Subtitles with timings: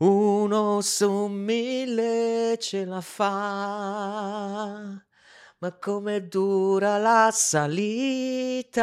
[0.00, 4.94] Uno su mille ce la fa,
[5.58, 8.80] ma come dura la salita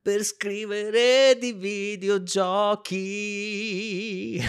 [0.00, 4.40] per scrivere di videogiochi.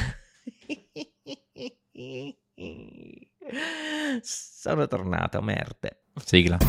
[4.22, 6.04] Sono tornato, merde.
[6.24, 6.60] Sigla.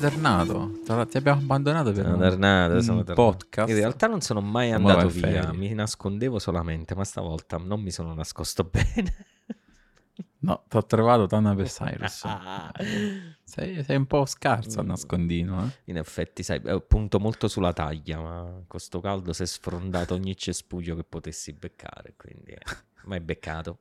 [0.00, 0.80] Tornato?
[1.08, 3.68] Ti abbiamo abbandonato per Sono un, tornato, un sono podcast.
[3.68, 5.52] In realtà non sono mai Ma andato via, ferie.
[5.52, 9.26] mi nascondevo solamente, ma stavolta non mi sono nascosto bene.
[10.42, 12.26] No, ti ho trovato Tana per Cyrus.
[13.44, 14.86] Sei, sei un po' scarso a Mm.
[14.86, 15.90] nascondino, eh?
[15.90, 20.14] In effetti, sai, eh, punto molto sulla taglia, ma con sto caldo si è sfrondato
[20.14, 22.62] ogni cespuglio che potessi beccare, quindi eh,
[23.04, 23.78] ma è beccato.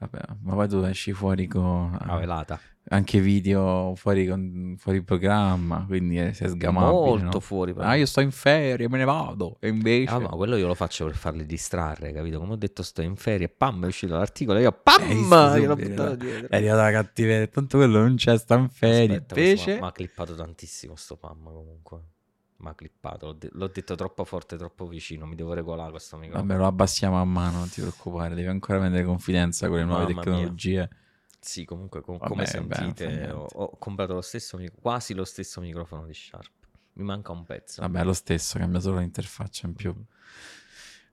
[0.00, 2.60] Vabbè, ma poi tu esci fuori con A velata.
[2.90, 7.40] anche video fuori, con, fuori programma, quindi eh, sei sgamabile, Molto no?
[7.40, 7.74] fuori.
[7.74, 7.84] però.
[7.88, 9.56] Ah, io sto in ferie, me ne vado.
[9.58, 10.14] E invece...
[10.14, 12.38] Ah, ma quello io lo faccio per farli distrarre, capito?
[12.38, 16.14] Come ho detto, sto in ferie, pam, è uscito l'articolo, io pam, gliel'ho subito, buttato
[16.14, 16.48] dietro.
[16.48, 19.16] È arrivata la cattiveria, tanto quello non c'è, sta in ferie.
[19.16, 19.80] Aspetta, invece...
[19.80, 22.00] mi ha clippato tantissimo sto pam comunque.
[22.60, 26.16] Mi ha clippato, l'ho, de- l'ho detto troppo forte, troppo vicino, mi devo regolare questo
[26.16, 26.46] microfono.
[26.48, 30.02] Vabbè, lo abbassiamo a mano, non ti preoccupare, devi ancora prendere confidenza con le nuove
[30.06, 30.22] Mamma mia.
[30.24, 30.90] tecnologie.
[31.40, 35.60] Sì, comunque com- Vabbè, come sentite ho, ho comprato lo stesso, mic- quasi lo stesso
[35.60, 36.50] microfono di Sharp.
[36.94, 37.80] Mi manca un pezzo.
[37.80, 39.94] Vabbè, lo stesso, cambia solo l'interfaccia in più.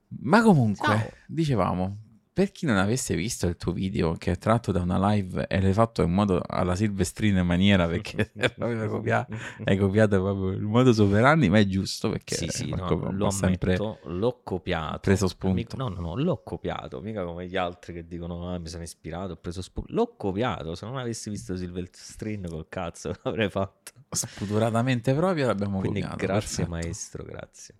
[0.08, 1.12] Ma comunque, Ciao.
[1.26, 1.96] dicevamo,
[2.36, 5.58] per chi non avesse visto il tuo video che è tratto da una live e
[5.58, 9.34] l'hai fatto in modo alla silvestrina maniera perché hai proprio copiato,
[9.64, 13.30] hai copiato proprio il modo operandi, ma è giusto perché Sì, sì, Marco no, lo
[13.30, 14.98] sempre ammetto, l'ho copiato.
[14.98, 15.78] preso spunto.
[15.78, 19.32] No, no, no, l'ho copiato, mica come gli altri che dicono ah, mi sono ispirato,
[19.32, 19.90] ho preso spunto.
[19.94, 23.92] L'ho copiato, se non avessi visto Silvestrin col cazzo l'avrei fatto.
[24.10, 26.16] spudoratamente proprio l'abbiamo Quindi copiato.
[26.26, 26.70] grazie perfetto.
[26.70, 27.74] maestro, grazie.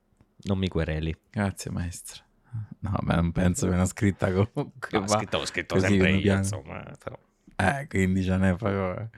[0.44, 1.14] Non mi quereli.
[1.30, 2.24] Grazie maestro.
[2.90, 6.38] No, ma non penso che una scritta comunque No, scritto, ho scritto sempre io, piano.
[6.38, 7.18] insomma, però.
[7.56, 9.10] Eh, quindi ce n'è proprio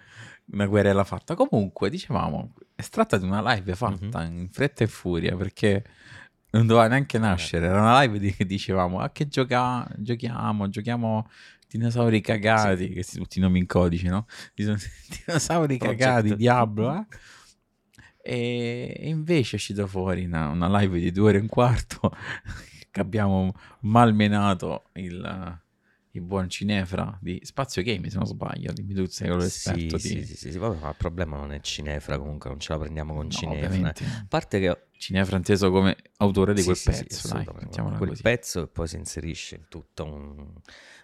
[0.53, 1.35] una querela fatta.
[1.35, 5.85] Comunque, dicevamo, è tratta di una live fatta in fretta e furia perché
[6.51, 7.67] non doveva neanche nascere.
[7.67, 10.69] Era una live di che dicevamo, a che gioca- giochiamo?
[10.69, 11.29] Giochiamo
[11.69, 14.27] dinosauri cagati, che si tutti i nomi in codice, no?
[14.55, 15.99] Dinosauri Project.
[15.99, 17.07] cagati, Diablo, eh?
[18.23, 22.15] E invece è uscito fuori una, una live di due ore e un quarto
[22.91, 25.61] che abbiamo malmenato il,
[26.13, 28.73] il buon Cinefra di Spazio Game, se non sbaglio.
[28.73, 30.21] Dimmi tu, sei l'esperto Sì, di...
[30.21, 32.79] sì, sì, sì, sì, vabbè, ma il problema non è Cinefra comunque, non ce la
[32.79, 33.67] prendiamo con No, Cinefra.
[33.67, 34.05] ovviamente.
[34.05, 37.65] A parte che Cinefra inteso come autore di Sì, quel sì, sì, pezzo, dai, assolutamente.
[37.67, 38.23] mettiamola quel così.
[38.23, 40.53] pezzo che poi si inserisce in tutto un...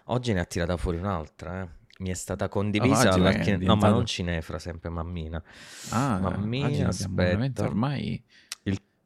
[0.05, 1.83] Oggi ne ha tirata fuori un'altra, eh.
[1.97, 5.41] Mi è stata condivisa dalla è chi- No, ma diventato- non Cinefra, sempre Mammina.
[5.91, 7.63] Ah, Mammina, aspetta.
[7.63, 8.21] ormai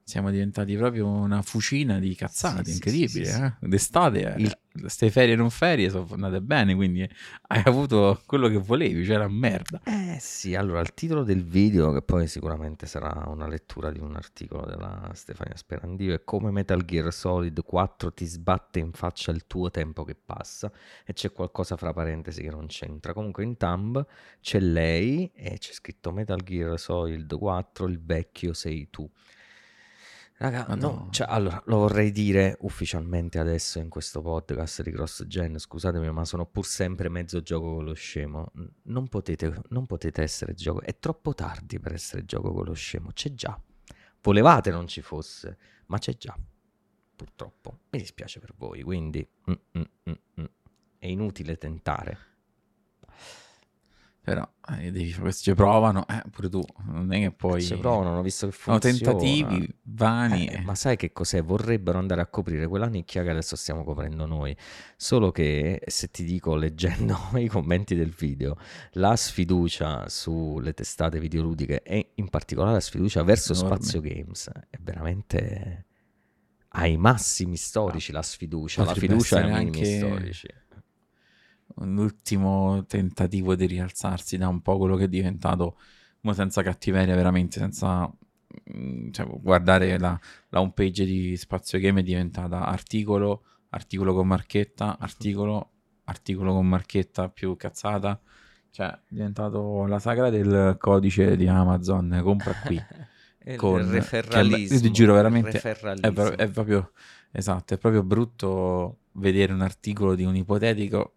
[0.10, 3.26] siamo diventati proprio una fucina di cazzate, Sì, incredibile.
[3.26, 3.54] sì, sì, eh?
[3.60, 7.02] D'estate, eh, Il- ste ferie e non ferie sono andate bene, quindi
[7.48, 9.82] hai avuto quello che volevi, cioè la merda.
[9.84, 14.16] Eh sì, allora il titolo del video, che poi sicuramente sarà una lettura di un
[14.16, 19.46] articolo della Stefania Sperandio, è come Metal Gear Solid 4 ti sbatte in faccia il
[19.48, 20.72] tuo tempo che passa
[21.06, 23.14] e c'è qualcosa fra parentesi che non c'entra.
[23.14, 24.04] Comunque in thumb
[24.42, 29.08] c'è lei e c'è scritto Metal Gear Solid 4, il vecchio sei tu.
[30.42, 31.08] Raga, no, Madonna.
[31.12, 36.24] cioè, allora, lo vorrei dire ufficialmente adesso in questo podcast di Cross Gen, scusatemi, ma
[36.24, 38.50] sono pur sempre mezzo gioco con lo scemo.
[38.84, 43.12] Non potete, non potete essere gioco, è troppo tardi per essere gioco con lo scemo,
[43.12, 43.62] c'è già.
[44.22, 45.58] Volevate non ci fosse,
[45.88, 46.38] ma c'è già.
[47.18, 50.46] Purtroppo, mi dispiace per voi, quindi mm, mm, mm, mm.
[51.00, 52.18] è inutile tentare.
[54.22, 54.48] Però
[54.78, 57.62] eh, devi fare questo, ci provano, eh, pure tu, non è che poi...
[57.64, 59.18] Ci provano, hanno visto che Sono funziona.
[59.18, 60.48] tentativi vani.
[60.48, 61.42] Eh, ma sai che cos'è?
[61.42, 64.56] Vorrebbero andare a coprire quella nicchia che adesso stiamo coprendo noi.
[64.98, 68.58] Solo che se ti dico, leggendo i commenti del video,
[68.94, 73.76] la sfiducia sulle testate videoludiche e in particolare la sfiducia verso Enorme.
[73.76, 75.86] Spazio Games è veramente
[76.74, 80.48] ai massimi storici la sfiducia, la fiducia ai minimi anche- storici.
[81.80, 85.78] Un ultimo tentativo di rialzarsi da un po' quello che è diventato,
[86.22, 88.12] ma senza cattiveria, veramente, senza
[88.76, 94.98] mm, cioè, guardare la, la homepage di Spazio Game è diventata articolo, articolo con marchetta,
[95.00, 95.72] articolo,
[96.06, 98.20] articolo con marchetta più cazzata.
[98.72, 102.80] Cioè, è diventato la sagra del codice di Amazon, compra qui.
[103.56, 103.80] con...
[103.82, 104.76] il che referralismo.
[104.76, 106.92] io ti giuro il veramente è, è proprio
[107.32, 111.14] esatto, è proprio brutto vedere un articolo di un ipotetico,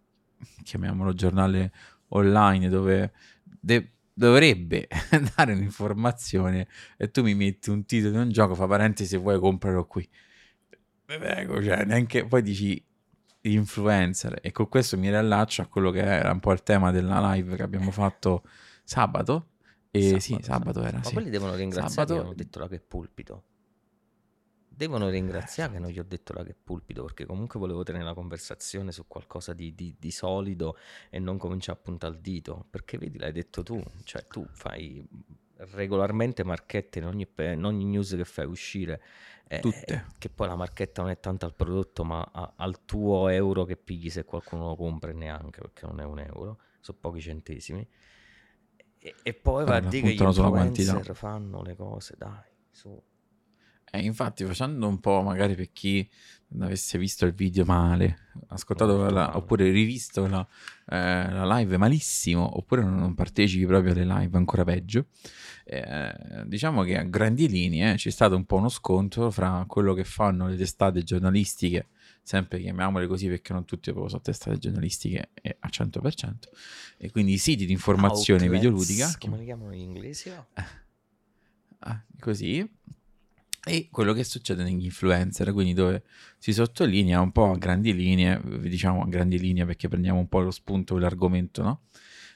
[0.63, 1.73] chiamiamolo giornale
[2.09, 3.13] online, dove
[3.61, 4.89] de- dovrebbe
[5.37, 9.39] dare un'informazione e tu mi metti un titolo di un gioco, fa parentesi se vuoi
[9.39, 10.09] comprarlo qui.
[11.05, 12.83] Prego, cioè, neanche poi dici
[13.45, 17.33] influencer e con questo mi riallaccio a quello che era un po' il tema della
[17.33, 18.43] live che abbiamo fatto
[18.85, 19.49] sabato.
[19.91, 21.13] E sì, sabato era, Ma sì.
[21.13, 23.45] quelli devono ringraziare Sabato- detto là che pulpito.
[24.75, 28.15] Devono ringraziare che non gli ho detto là che pulpito, perché comunque volevo tenere la
[28.15, 30.77] conversazione su qualcosa di, di- di solido
[31.11, 32.67] e non cominciare a puntare il dito.
[32.71, 35.07] Perché vedi, l'hai detto tu, cioè tu fai
[35.57, 39.01] regolarmente marchette in ogni, in ogni news che fai uscire.
[39.47, 40.07] eh, Tutte.
[40.17, 43.77] che poi la marchetta non è tanto al prodotto, ma a- al tuo euro che
[43.77, 47.87] pigli se qualcuno lo compra neanche, perché non è un euro, sono pochi centesimi.
[48.99, 50.17] E, e poi va a dire che gli
[50.95, 52.41] influencer fanno le cose, dai,
[52.71, 52.99] su.
[53.95, 56.09] E infatti, facendo un po', magari per chi
[56.49, 59.37] non avesse visto il video male, ascoltato la- male.
[59.37, 60.41] oppure rivisto la,
[60.89, 65.09] eh, la live malissimo, oppure non, partecipi proprio alle live, ancora peggio.
[65.65, 69.93] eh, diciamo che a grandi linee eh, c'è stato un po' uno scontro fra quello
[69.93, 71.89] che fanno le testate giornalistiche,
[72.23, 76.49] sempre chiamiamole così perché non tutti sono testate giornalistiche eh, a 100%,
[76.97, 80.31] e quindi i siti di informazione Outlets, videoludica, Come li chiamano gli inglesi?
[80.31, 80.47] oh?
[81.85, 82.67] Ah, così.
[83.65, 86.03] E quello che succede negli influencer, quindi dove
[86.39, 90.41] si sottolinea un po' a grandi linee, diciamo a grandi linee perché prendiamo un po'
[90.41, 91.83] lo spunto dell'argomento, no?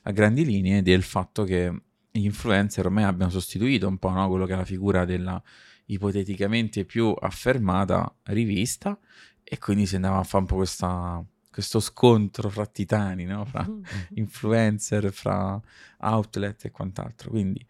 [0.02, 1.82] A grandi linee del fatto che
[2.12, 4.28] gli influencer ormai abbiano sostituito un po' no?
[4.28, 5.43] quello che è la figura della
[5.87, 8.99] ipoteticamente più affermata rivista
[9.43, 13.44] e quindi si andava a fare un po' questa- questo scontro fra titani, no?
[13.46, 13.67] Fra
[14.14, 15.61] influencer, fra
[16.00, 17.31] outlet e quant'altro.
[17.31, 17.64] Quindi,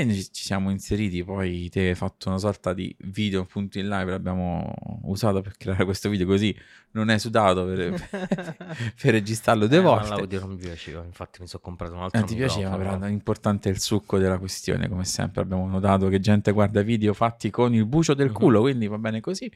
[0.00, 1.24] e ci siamo inseriti.
[1.24, 4.10] Poi te hai fatto una sorta di video appunto in live.
[4.10, 4.72] L'abbiamo
[5.04, 6.54] usato per creare questo video così
[6.92, 7.90] non è sudato per,
[9.00, 10.08] per registrarlo due Eh, ma volte.
[10.08, 13.68] l'audio non mi piaceva, infatti mi sono comprato un Eh, altro ti piaceva, però l'importante
[13.68, 17.74] è il succo della questione, come sempre abbiamo notato che gente guarda video fatti con
[17.74, 18.34] il bucio del Mhm.
[18.34, 19.50] culo, quindi va bene così.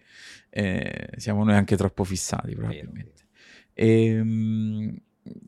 [0.50, 3.25] Eh, siamo noi anche troppo fissati Vero, probabilmente.
[3.75, 4.96] Ehm,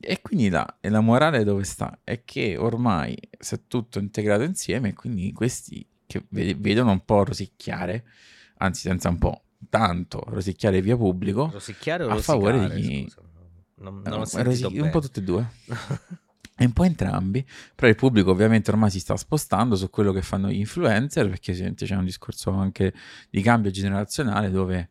[0.00, 2.00] E, quindi la, e la morale dove sta?
[2.04, 7.04] È che ormai si è tutto integrato insieme e quindi questi che ve- vedono un
[7.04, 8.04] po' rosicchiare,
[8.58, 13.22] anzi senza un po', tanto rosicchiare via pubblico, Rosicchiare o a favore di- scusa?
[13.76, 15.50] Non, eh, non ho rosic- un po' tutte e due.
[16.54, 17.44] E un po' entrambi,
[17.74, 21.50] però il pubblico ovviamente ormai si sta spostando su quello che fanno gli influencer, perché
[21.52, 22.92] ovviamente c'è un discorso anche
[23.30, 24.90] di cambio generazionale dove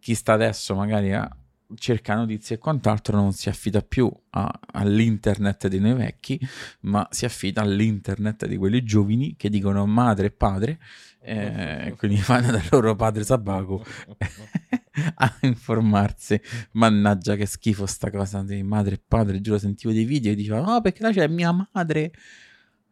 [0.00, 1.34] chi sta adesso magari a-
[1.76, 6.40] cerca notizie e quant'altro non si affida più a- all'internet dei noi vecchi,
[6.80, 10.78] ma si affida all'internet di quelli giovani che dicono madre e padre,
[11.20, 13.84] eh, quindi vanno dal loro padre Sabaco
[15.16, 16.40] a informarsi.
[16.72, 20.72] Mannaggia che schifo sta cosa di madre e padre, giuro sentivo dei video e dicevano
[20.72, 22.00] no perché là c'è mia madre.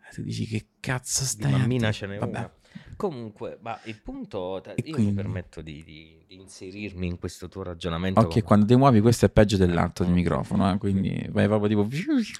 [0.08, 2.38] E tu dici che cazzo Di stai a mammina dire?" ce n'è Vabbè.
[2.38, 2.52] una.
[2.96, 7.48] Comunque, ma il punto, E io quindi- mi permetto di, di- di inserirmi in questo
[7.48, 8.20] tuo ragionamento.
[8.20, 11.68] Ok, come- quando ti muovi questo è peggio dell'altro di microfono, eh, quindi vai proprio
[11.68, 11.86] tipo...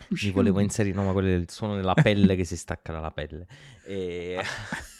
[0.09, 3.11] Mi volevo inserire, no, ma quello è il suono della pelle che si stacca dalla
[3.11, 3.47] pelle.
[3.85, 4.41] E...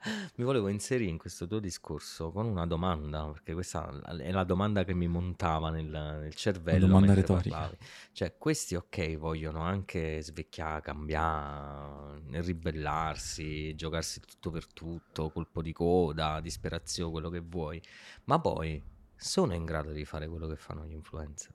[0.36, 4.84] mi volevo inserire in questo tuo discorso con una domanda, perché questa è la domanda
[4.84, 6.86] che mi montava nel, nel cervello.
[6.86, 7.56] domanda mentre retorica.
[7.56, 7.76] parlavi.
[8.12, 16.40] Cioè, questi ok, vogliono anche svecchiare, cambiare, ribellarsi, giocarsi tutto per tutto, colpo di coda,
[16.40, 17.80] disperazione, quello che vuoi,
[18.24, 18.82] ma poi
[19.16, 21.52] sono in grado di fare quello che fanno gli influencer.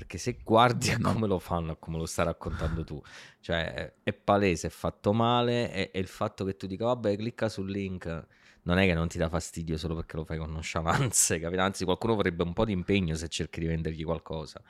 [0.00, 2.98] Perché se guardi a come lo fanno, a come lo stai raccontando tu,
[3.40, 7.70] cioè è, palese, è fatto male e, il fatto che tu dica vabbè clicca sul
[7.70, 8.26] link
[8.62, 11.60] non è che non ti dà fastidio solo perché lo fai con nonchalance, capito?
[11.60, 14.62] Anzi qualcuno vorrebbe un po' di impegno se cerchi di vendergli qualcosa.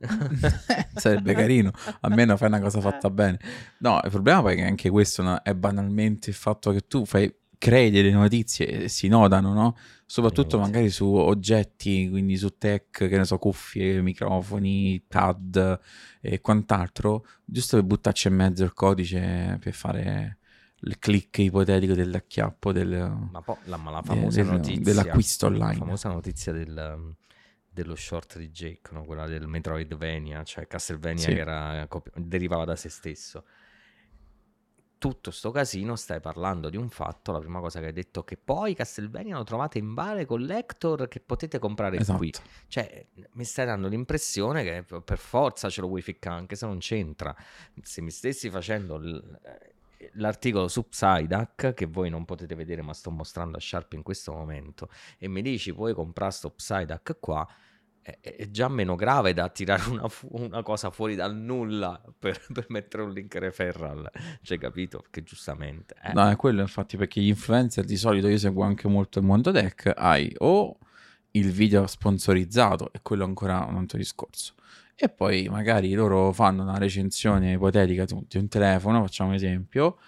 [0.94, 3.38] Sarebbe carino, almeno fai una cosa fatta bene.
[3.80, 7.30] No, il problema poi è che anche questo è banalmente il fatto che tu fai,
[7.62, 9.76] crei delle notizie si notano, no?
[10.04, 10.78] Soprattutto Veramente.
[10.78, 15.78] magari su oggetti, quindi su tech, che ne so, cuffie, microfoni, pad
[16.20, 20.38] e quant'altro, giusto per buttarci in mezzo il codice per fare
[20.80, 23.28] il click ipotetico dell'acchiappo del...
[23.30, 25.78] Ma poi la, ma la famosa del- notizia dell'acquisto La online.
[25.78, 27.14] famosa notizia del,
[27.70, 29.04] dello short di Jake, no?
[29.04, 31.32] quella del Metroidvania, cioè Castlevania Sì.
[31.32, 33.44] che era, derivava da se stesso.
[35.02, 38.36] Tutto sto casino stai parlando di un fatto, la prima cosa che hai detto che
[38.36, 42.18] poi Castlevania lo trovate in Vale Collector che potete comprare Esatto.
[42.18, 42.32] qui.
[42.68, 46.78] Cioè, mi stai dando l'impressione che per forza ce lo vuoi ficcare anche se non
[46.78, 47.34] c'entra.
[47.82, 49.40] Se mi stessi facendo l-
[50.12, 54.32] l'articolo su Psyduck che voi non potete vedere ma sto mostrando a Sharp in questo
[54.32, 57.44] momento e mi dici puoi comprare sto Psyduck qua
[58.02, 62.66] è, già meno grave da tirare una, fu- una cosa fuori dal nulla per, per,
[62.68, 64.10] mettere un link referral
[64.42, 66.12] cioè capito perché giustamente eh.
[66.12, 69.52] no è quello infatti perché gli influencer di solito io seguo anche molto il mondo
[69.52, 70.76] tech hai o
[71.32, 74.54] il video sponsorizzato e quello ancora un altro discorso
[74.94, 79.98] e poi magari loro fanno una recensione ipotetica di un telefono, facciamo un esempio,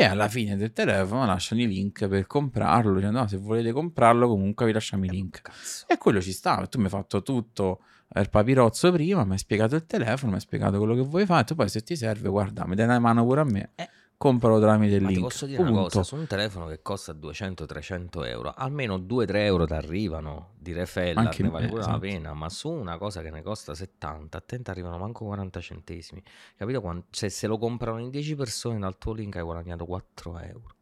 [0.00, 4.28] e alla fine del telefono lasciano i link per comprarlo, dicendo no, se volete comprarlo
[4.28, 5.42] comunque vi lasciamo i eh, link.
[5.42, 5.86] Cazzo.
[5.88, 7.80] E quello ci sta, tu mi hai fatto tutto
[8.14, 11.44] il papirozzo prima, mi hai spiegato il telefono, mi hai spiegato quello che vuoi fare,
[11.50, 13.70] e poi se ti serve guarda, mi dai una mano pure a me.
[13.74, 15.20] Eh compralo tramite il Ma link.
[15.20, 15.72] Ti posso dire Punto.
[15.72, 20.72] una cosa, su un telefono che costa 200-300 euro, almeno 2-3 euro ti arrivano di
[20.72, 21.94] refeller, Anche, ne vale pure esatto.
[21.94, 26.22] la pena, ma su una cosa che ne costa 70, attenta arrivano manco 40 centesimi,
[26.56, 26.80] capito?
[26.80, 30.74] Quando, cioè, se lo comprano in 10 persone dal tuo link hai guadagnato 4 euro.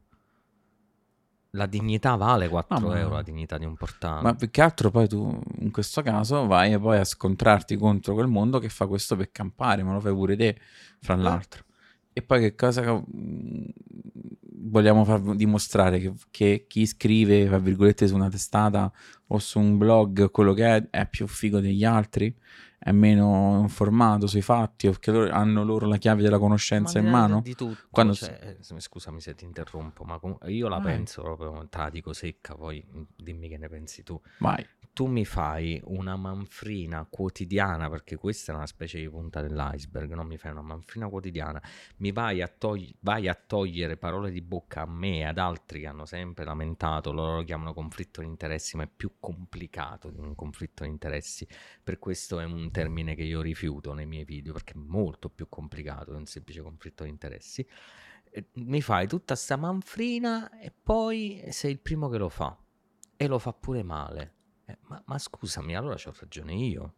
[1.51, 4.23] La dignità vale 4 no, euro, la dignità di un portale.
[4.23, 8.27] Ma più che altro poi tu in questo caso vai poi a scontrarti contro quel
[8.27, 10.59] mondo che fa questo per campare, ma lo fai pure te,
[11.01, 11.19] fra eh.
[11.19, 11.66] l'altro.
[12.19, 15.99] E poi che cosa vogliamo far dimostrare?
[15.99, 18.91] Che, che, chi scrive, tra virgolette, su una testata
[19.27, 22.35] o su un blog, quello che è, è più figo degli altri?
[22.87, 24.87] È meno informato sui fatti?
[24.87, 27.41] O che loro, hanno loro la chiave della conoscenza in mano?
[27.41, 27.89] Di tutto.
[27.91, 28.15] Quando...
[28.15, 30.95] Cioè, eh, scusami se ti interrompo, ma io la Vai.
[30.95, 34.21] penso proprio, te la dico secca, poi dimmi che ne pensi tu.
[34.39, 34.65] Vai
[34.97, 40.27] tu mi fai una manfrina quotidiana, perché questa è una specie di punta dell'iceberg, non
[40.27, 41.63] mi fai una manfrina quotidiana,
[41.99, 45.81] mi vai a, togli- vai a togliere parole di bocca a me e ad altri
[45.81, 50.19] che hanno sempre lamentato, loro lo chiamano conflitto di interessi, ma è più complicato di
[50.19, 51.47] un conflitto di interessi,
[51.85, 55.49] per questo è un termine che io rifiuto nei miei video, perché è molto più
[55.49, 57.67] complicato di un semplice conflitto di interessi.
[58.55, 62.59] Mi fai tutta sta manfrina e poi sei il primo che lo fa
[63.17, 64.35] e lo fa pure male
[64.67, 66.95] eh, ma, ma, scusami, allora ho ragione io.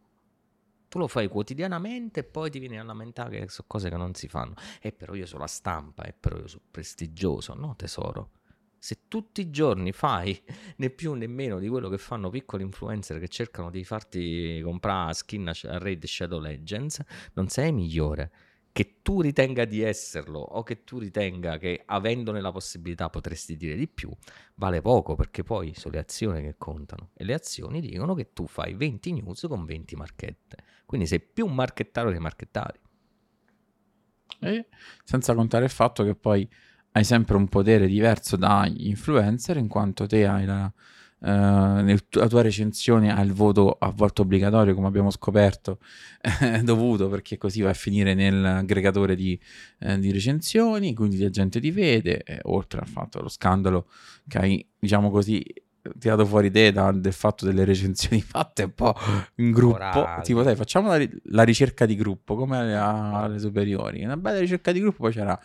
[0.89, 4.15] Tu lo fai quotidianamente e poi ti vieni a lamentare che sono cose che non
[4.15, 4.55] si fanno.
[4.81, 7.53] E eh, però io sono la stampa, e eh, però io sono prestigioso.
[7.53, 8.31] No, tesoro.
[8.79, 10.41] Se tutti i giorni fai
[10.77, 15.13] né più né meno di quello che fanno piccoli influencer che cercano di farti comprare
[15.13, 18.31] skin a Raid Shadow Legends, non sei migliore
[18.71, 23.75] che tu ritenga di esserlo o che tu ritenga che avendone la possibilità potresti dire
[23.75, 24.09] di più,
[24.55, 28.47] vale poco perché poi sono le azioni che contano e le azioni dicono che tu
[28.47, 30.57] fai 20 news con 20 marchette.
[30.85, 32.79] Quindi sei più un marchettaro dei marchettari.
[34.41, 34.67] E
[35.03, 36.49] senza contare il fatto che poi
[36.91, 40.71] hai sempre un potere diverso dagli influencer in quanto te hai la
[41.21, 45.79] nel, la tua recensione ha il voto a volte obbligatorio, come abbiamo scoperto,
[46.63, 49.39] dovuto perché così va a finire nell'aggregatore di,
[49.79, 53.87] eh, di recensioni, quindi la gente ti vede, eh, oltre al fatto lo scandalo
[54.27, 55.43] che hai, diciamo così,
[55.97, 58.95] tirato fuori te del fatto delle recensioni fatte un po'
[59.35, 60.23] in gruppo, Morali.
[60.23, 64.71] tipo dai facciamo la, la, ricerca di gruppo come alle, alle superiori, una bella ricerca
[64.71, 65.39] di gruppo poi c'era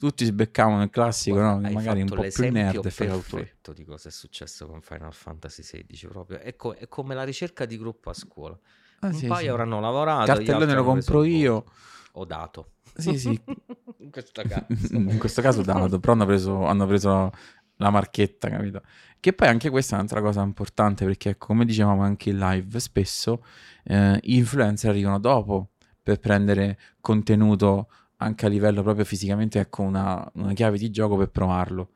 [0.00, 1.74] tutti si beccavano il classico, Guarda, no?
[1.74, 6.08] magari un po' più nerd e perfetto di cosa è successo con Final Fantasy XVI
[6.08, 6.38] proprio.
[6.38, 8.58] È, co- è come la ricerca di gruppo a scuola.
[9.00, 9.48] Ah, un sì, paio sì.
[9.48, 10.24] avranno lavorato.
[10.24, 11.64] Cartellone lo compro io.
[12.12, 12.70] Ho dato.
[12.94, 13.38] Sì, sì.
[14.00, 14.66] in questo caso.
[14.88, 17.30] in questo caso dato, però hanno preso, hanno preso
[17.76, 18.80] la marchetta, capito?
[19.20, 23.44] Che poi anche questa è un'altra cosa importante perché, come dicevamo anche in live, spesso
[23.84, 27.88] eh, gli influencer arrivano dopo per prendere contenuto
[28.22, 31.92] anche a livello proprio fisicamente, ecco, una, una chiave di gioco per provarlo.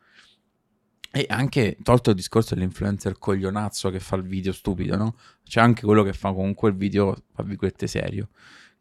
[1.11, 5.17] E anche tolto il discorso dell'influencer coglionazzo che fa il video stupido, no?
[5.45, 8.31] C'è anche quello che fa comunque il video, tra virgolette, serio.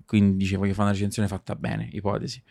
[0.06, 2.42] Quindi dice voglio fare una recensione fatta bene, ipotesi.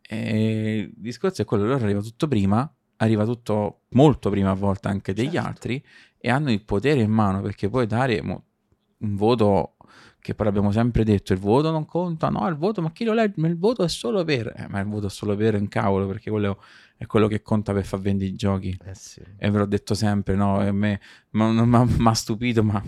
[0.00, 4.88] E il discorso è quello, loro arriva tutto prima, arriva tutto molto prima a volte
[4.88, 5.48] anche degli certo.
[5.48, 5.84] altri
[6.18, 9.76] e hanno il potere in mano perché puoi dare un voto
[10.22, 13.12] che poi abbiamo sempre detto il voto non conta, no il voto, ma chi lo
[13.12, 13.40] legge?
[13.40, 16.06] Ma il voto è solo per, eh, ma il voto è solo per un cavolo
[16.06, 16.62] perché quello
[16.96, 19.20] è quello che conta per far vendere i giochi eh sì.
[19.36, 21.00] e ve l'ho detto sempre, no, a me
[21.30, 22.80] mi ha stupito ma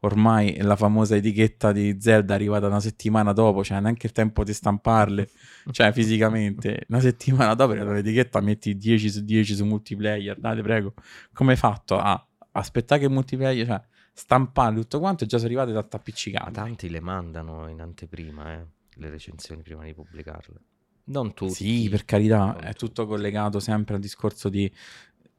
[0.00, 4.44] ormai la famosa etichetta di Zelda è arrivata una settimana dopo, cioè neanche il tempo
[4.44, 5.30] di stamparle,
[5.70, 10.92] cioè fisicamente, una settimana dopo l'etichetta metti 10 su 10 su multiplayer, date prego,
[11.32, 11.98] come hai fatto?
[11.98, 12.22] Ah,
[12.52, 13.82] aspettare che il multiplayer, cioè
[14.14, 16.52] stampare tutto quanto e già sono arrivate tanto appiccicate.
[16.52, 20.60] Tanti le mandano in anteprima, eh, le recensioni prima di pubblicarle.
[21.06, 21.52] Non tutti.
[21.52, 24.72] Sì, per carità, è tutto collegato sempre al discorso di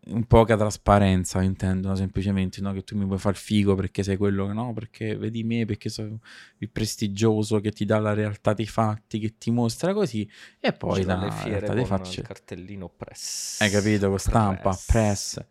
[0.08, 2.74] un poca trasparenza intendono semplicemente no?
[2.74, 5.90] che tu mi vuoi far figo perché sei quello che no perché vedi me perché
[5.90, 6.20] sono
[6.60, 10.30] il prestigioso che ti dà la realtà dei fatti che ti mostra così
[10.60, 13.62] e poi la realtà dei fatti il cartellino press.
[13.62, 15.44] hai capito con stampa press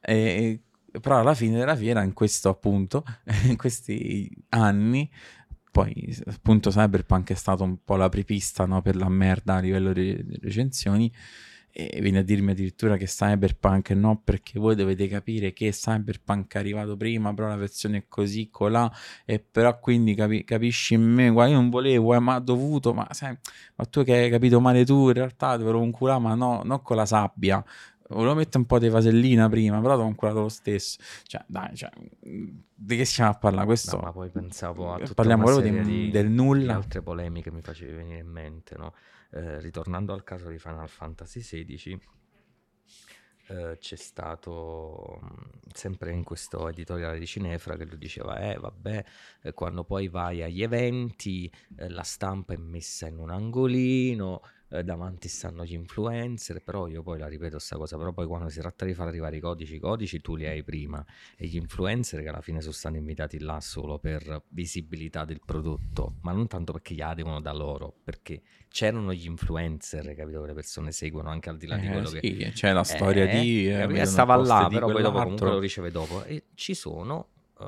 [0.00, 0.60] e, e-
[1.00, 3.04] però alla fine della fiera in questo appunto
[3.46, 5.10] in questi anni
[5.70, 10.38] poi appunto Cyberpunk è stato un po' l'apripista no, per la merda a livello di
[10.40, 11.12] recensioni.
[11.72, 16.58] E viene a dirmi addirittura che Cyberpunk no perché voi dovete capire che Cyberpunk è
[16.58, 18.90] arrivato prima però la versione è così colà
[19.24, 23.06] e però quindi capi- capisci me guarda io non volevo eh, ma ha dovuto ma,
[23.12, 23.38] sai,
[23.76, 26.82] ma tu che hai capito male tu in realtà dovevo un culare ma no non
[26.82, 27.64] con la sabbia
[28.14, 30.98] volevo mettere un po' di vasellina prima però ti ho inculato lo stesso.
[31.24, 31.90] Cioè dai cioè,
[32.20, 33.66] di che stiamo a parlare?
[33.66, 37.02] Questo No, ma poi pensavo a tutta parliamo proprio di- di, del di nulla altre
[37.02, 38.94] polemiche mi facevi venire in mente, no?
[39.32, 42.00] Eh, ritornando al caso di Final Fantasy XVI,
[43.50, 45.20] eh, c'è stato
[45.72, 49.04] sempre in questo editoriale di Cinefra che lui diceva, eh vabbè,
[49.42, 54.40] eh, quando poi vai agli eventi, eh, la stampa è messa in un angolino,
[54.70, 58.48] eh, davanti stanno gli influencer, però io poi la ripeto sta cosa, però poi quando
[58.48, 61.04] si tratta di far arrivare i codici, i codici tu li hai prima
[61.36, 66.14] e gli influencer che alla fine sono stati invitati là solo per visibilità del prodotto,
[66.22, 70.54] ma non tanto perché gli devono da loro, perché c'erano gli influencer, capito, che le
[70.54, 72.20] persone seguono anche al di là di Eh, quello che...
[72.22, 75.90] sì, c'è la storia Eh, di eh, stava là, però poi dopo comunque lo riceve
[75.90, 76.22] dopo.
[76.24, 77.66] E ci sono eh,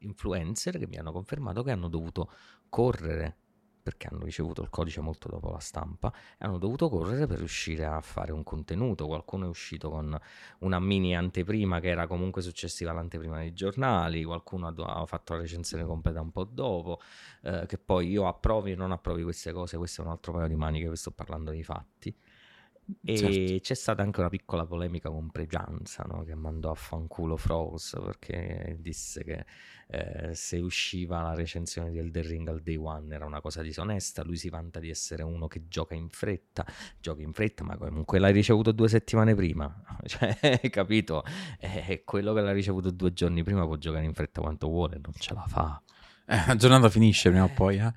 [0.00, 2.30] influencer che mi hanno confermato che hanno dovuto
[2.68, 3.36] correre
[3.82, 7.84] perché hanno ricevuto il codice molto dopo la stampa e hanno dovuto correre per riuscire
[7.84, 9.06] a fare un contenuto.
[9.06, 10.16] Qualcuno è uscito con
[10.60, 15.84] una mini anteprima che era comunque successiva all'anteprima dei giornali, qualcuno ha, fatto la recensione
[15.84, 17.00] completa un po' dopo,
[17.42, 20.46] eh, che poi io approvi o non approvi queste cose, questo è un altro paio
[20.46, 22.14] di maniche, sto parlando dei fatti.
[23.04, 23.58] E Certo.
[23.60, 26.24] c'è stata anche una piccola polemica con Pregianza, no?
[26.24, 29.46] che mandò a fanculo Froze perché disse che
[29.86, 34.22] eh, se usciva la recensione di Elden Ring al day one era una cosa disonesta.
[34.24, 36.66] Lui si vanta di essere uno che gioca in fretta,
[36.98, 39.72] gioca in fretta, ma comunque l'hai ricevuto due settimane prima.
[40.04, 41.22] Cioè, capito?
[41.60, 45.12] E quello che l'ha ricevuto due giorni prima può giocare in fretta quanto vuole, non
[45.16, 45.80] ce la fa.
[46.26, 47.92] Eh, la giornata finisce prima o poi, eh.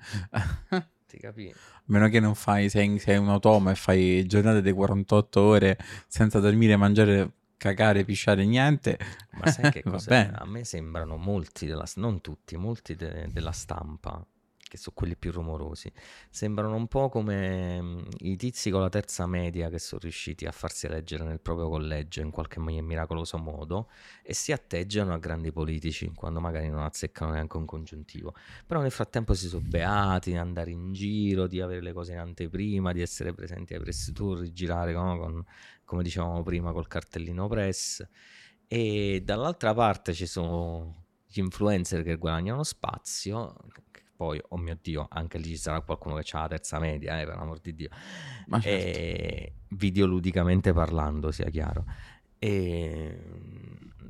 [1.06, 1.52] Ti capi?
[1.88, 5.78] A meno che non fai, sei, sei un automa e fai giornate di 48 ore
[6.08, 8.98] senza dormire, mangiare, cagare, pisciare, niente.
[9.32, 10.10] Ma sai che Va cosa?
[10.10, 10.36] bene.
[10.36, 14.24] A me sembrano molti, della, non tutti, molti de- della stampa,
[14.68, 15.92] che sono quelli più rumorosi,
[16.30, 20.52] sembrano un po' come mm, i tizi con la terza media che sono riusciti a
[20.52, 23.88] farsi eleggere nel proprio collegio in qualche mi- miracoloso modo
[24.22, 28.34] e si atteggiano a grandi politici quando magari non azzeccano neanche un congiuntivo.
[28.66, 32.18] Però nel frattempo si sono beati di andare in giro, di avere le cose in
[32.18, 35.44] anteprima, di essere presenti ai press tour, di girare no, con,
[35.84, 38.06] come dicevamo prima col cartellino press.
[38.68, 43.54] E dall'altra parte ci sono gli influencer che guadagnano spazio.
[44.16, 47.24] Poi, oh mio Dio, anche lì ci sarà qualcuno che ha la terza media, eh,
[47.24, 47.88] per amor di Dio.
[48.46, 48.98] Ma certo.
[48.98, 51.84] E videoludicamente parlando, sia chiaro.
[52.38, 53.18] E,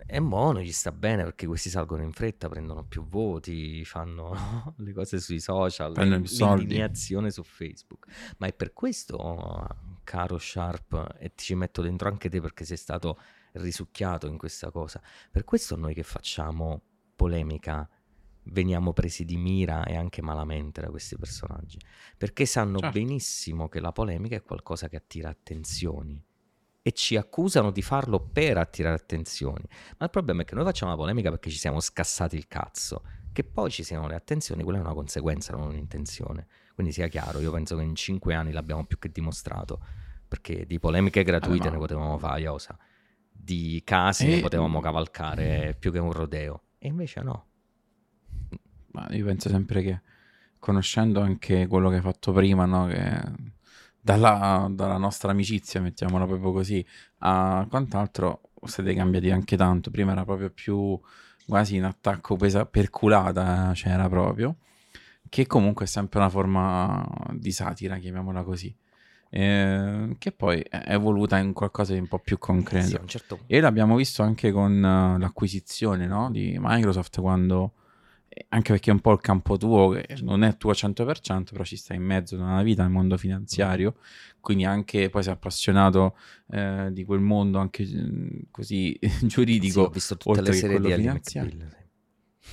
[0.07, 4.75] e mo non gli sta bene perché questi salgono in fretta, prendono più voti, fanno
[4.79, 8.07] le cose sui social, Prendono l'indignazione su Facebook.
[8.39, 9.67] Ma è per questo,
[10.05, 13.19] caro Sharp, e ti ci metto dentro anche te perché sei stato
[13.53, 15.01] risucchiato in questa cosa.
[15.31, 16.83] Per questo noi che facciamo
[17.17, 17.89] polemica
[18.49, 21.79] veniamo presi di mira e anche malamente da questi personaggi,
[22.17, 22.99] perché sanno Certo.
[22.99, 26.23] benissimo che la polemica è qualcosa che attira attenzioni
[26.83, 29.65] e ci accusano di farlo per attirare attenzioni.
[29.99, 33.03] Ma il problema è che noi facciamo la polemica perché ci siamo scassati il cazzo.
[33.33, 36.47] Che poi ci siano le attenzioni, quella è una conseguenza, non un'intenzione.
[36.75, 39.79] Quindi sia chiaro, io penso che in cinque anni l'abbiamo più che dimostrato.
[40.29, 42.79] Perché di polemiche gratuite ma- ne potevamo fare, Iosa.
[43.31, 46.63] Di casi ne E- potevamo cavalcare più che un rodeo.
[46.79, 47.47] E invece no.
[48.97, 50.01] Ma io penso sempre che,
[50.59, 52.87] conoscendo anche quello che hai fatto prima, no?
[52.87, 53.21] Che
[54.01, 56.85] dalla, dalla nostra amicizia, mettiamola proprio così,
[57.19, 59.91] a quant'altro, siete cambiati anche tanto.
[59.91, 60.99] Prima era proprio più
[61.47, 64.57] quasi in attacco pesa- perculata, eh, c'era proprio,
[65.29, 68.75] che comunque è sempre una forma di satira, chiamiamola così,
[69.29, 72.87] eh, che poi è evoluta in qualcosa di un po' più concreto.
[72.87, 73.41] Sì, certo.
[73.47, 77.75] E l'abbiamo visto anche con eh, l'acquisizione no, di Microsoft quando,
[78.49, 81.65] anche perché è un po' il campo tuo, che non è tuo al 100%, però
[81.65, 83.97] ci sta in mezzo da una vita nel mondo finanziario,
[84.41, 86.17] quindi anche poi sei appassionato
[86.51, 90.93] eh, di quel mondo anche mm, così Sì, ho giuridico, visto tutte le serie di
[90.93, 91.67] finanziario.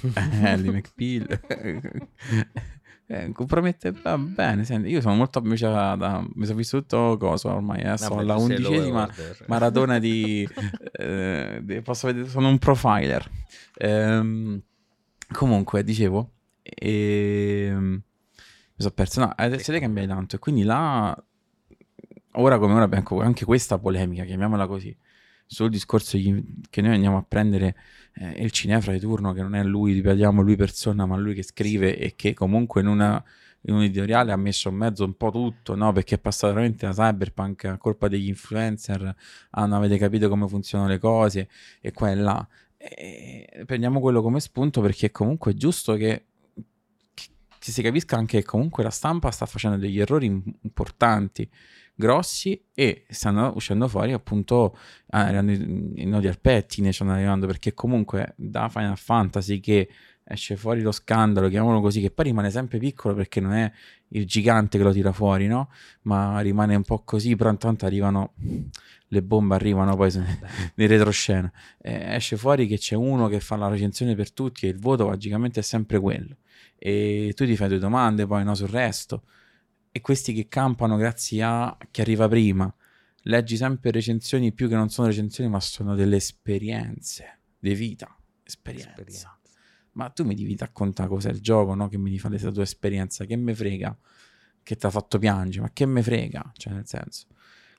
[0.02, 0.44] McBeal.
[0.44, 1.40] Ellie McBeal.
[3.06, 4.64] Eh, compromette va bene.
[4.64, 7.82] Senti, io sono molto invece da, mi sono visto tutto cosa ormai.
[7.82, 9.08] Eh, sono alla undicesima
[9.48, 10.48] maratona di,
[10.94, 13.30] eh, Posso vedere, sono un profiler.
[13.76, 14.64] Ehm,
[15.34, 18.04] comunque, dicevo, e, ehm, mi
[18.78, 19.20] sono perso.
[19.20, 20.36] No, adesso te cambiai tanto.
[20.38, 21.16] E quindi là,
[22.34, 24.96] ora come ora abbiamo anche questa polemica, chiamiamola così
[25.46, 26.18] sul discorso
[26.70, 27.76] che noi andiamo a prendere
[28.16, 31.44] eh, il cinefra di turno, che non è lui, ripetiamo, lui persona, ma lui che
[31.44, 33.24] scrive e che comunque in, una,
[33.62, 35.92] in un editoriale ha messo in mezzo un po' tutto, no?
[35.92, 39.16] Perché è passato veramente da cyberpunk a colpa degli influencer,
[39.52, 41.48] ah, non avete capito come funzionano le cose
[41.82, 42.48] e qua e là.
[42.86, 46.26] E prendiamo quello come spunto perché comunque è giusto che
[47.64, 51.50] che si capisca anche che comunque la stampa sta facendo degli errori importanti
[51.96, 54.76] grossi e stanno uscendo fuori appunto
[55.12, 59.88] ah, i nodi al pettine stanno arrivando perché comunque da Final Fantasy che
[60.24, 63.72] esce fuori lo scandalo, chiamiamolo così, che poi rimane sempre piccolo perché non è
[64.10, 65.70] il gigante che lo tira fuori, no?
[66.04, 68.34] Ma rimane un po' così, però intanto arrivano
[69.14, 70.12] le bombe arrivano poi
[70.76, 71.52] nel retroscena.
[71.80, 75.08] Eh, esce fuori che c'è uno che fa la recensione per tutti e il voto
[75.08, 76.38] magicamente è sempre quello.
[76.78, 79.24] E tu ti fai due domande poi no sul resto
[79.92, 82.74] e questi che campano grazie a chi arriva prima.
[83.26, 88.14] Leggi sempre recensioni più che non sono recensioni, ma sono delle esperienze di vita.
[88.44, 88.90] Esperienza.
[88.90, 89.38] esperienza.
[89.94, 91.88] Ma tu mi devi raccontare cos'è il gioco, no?
[91.88, 93.26] Che mi devi fare la tua esperienza.
[93.26, 93.98] Che me frega
[94.64, 96.52] che ti ha fatto piangere, ma che me frega?
[96.56, 97.28] Cioè, nel senso.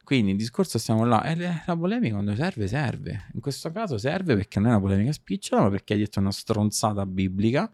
[0.05, 1.24] Quindi il discorso stiamo là.
[1.24, 3.29] E la polemica quando serve, serve.
[3.33, 6.31] In questo caso serve perché non è una polemica spicciola, ma perché hai detto una
[6.31, 7.70] stronzata biblica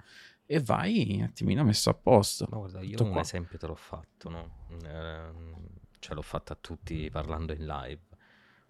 [0.47, 2.47] e vai un attimino messo a posto.
[2.51, 3.21] Ma guarda, io un qua.
[3.21, 4.67] esempio te l'ho fatto, no?
[4.85, 5.31] Eh,
[5.99, 8.01] cioè l'ho fatto a tutti parlando in live.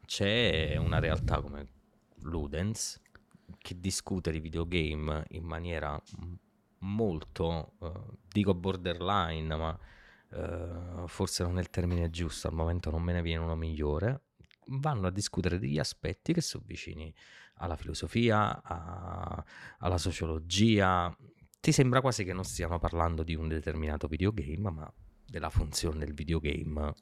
[0.06, 1.66] C'è una realtà come
[2.22, 3.00] Ludens
[3.58, 6.00] che discute di videogame in maniera
[6.80, 7.92] molto, eh,
[8.28, 9.78] dico borderline, ma
[10.30, 14.22] eh, forse non è il termine giusto, al momento non me ne viene uno migliore,
[14.66, 17.12] vanno a discutere degli aspetti che sono vicini
[17.54, 19.44] alla filosofia, a,
[19.78, 21.14] alla sociologia,
[21.60, 24.92] ti sembra quasi che non stiamo parlando di un determinato videogame, ma
[25.26, 26.94] della funzione del videogame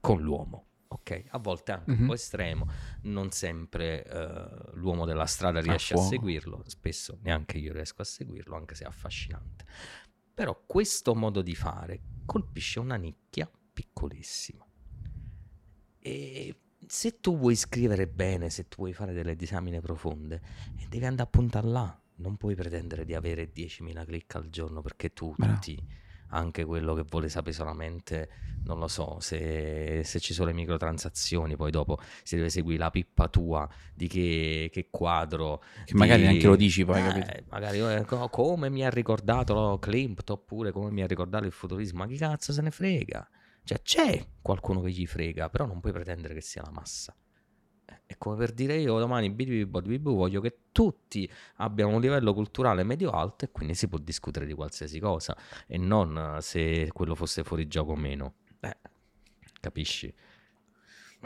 [0.00, 0.68] con l'uomo.
[0.96, 2.00] Ok, a volte anche mm-hmm.
[2.00, 2.68] un po' estremo,
[3.02, 8.04] non sempre uh, l'uomo della strada riesce a, a seguirlo, spesso neanche io riesco a
[8.04, 9.66] seguirlo, anche se è affascinante.
[10.32, 14.66] Però questo modo di fare colpisce una nicchia piccolissima.
[15.98, 20.40] E se tu vuoi scrivere bene, se tu vuoi fare delle disamine profonde,
[20.88, 25.12] devi andare a puntare là non puoi pretendere di avere 10.000 click al giorno perché
[25.12, 25.76] tutti,
[26.28, 28.28] anche quello che vuole sapere solamente,
[28.64, 32.90] non lo so, se, se, ci sono le microtransazioni, poi dopo si deve seguire la
[32.90, 35.62] pippa tua di che, che quadro.
[35.84, 40.28] Che di, magari neanche lo dici poi, eh, Magari eh, come mi ha ricordato Klimt
[40.30, 43.28] oppure come mi ha ricordato il futurismo, ma chi cazzo se ne frega?
[43.62, 47.16] Cioè c'è qualcuno che gli frega, però non puoi pretendere che sia la massa.
[48.04, 53.44] È come per dire io domani BDB voglio che tutti abbiano un livello culturale medio-alto
[53.44, 57.92] e quindi si può discutere di qualsiasi cosa e non se quello fosse fuori gioco
[57.92, 58.34] o meno.
[58.60, 58.76] Eh,
[59.60, 60.12] capisci?